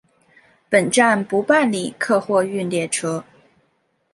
[0.67, 3.23] 本站不办理客货运列车。